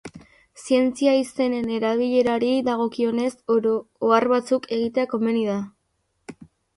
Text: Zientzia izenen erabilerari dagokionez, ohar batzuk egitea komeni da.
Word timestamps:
Zientzia 0.59 1.11
izenen 1.17 1.67
erabilerari 1.75 2.49
dagokionez, 2.67 3.29
ohar 4.07 4.27
batzuk 4.33 4.65
egitea 4.79 5.05
komeni 5.13 5.45
da. 5.51 5.59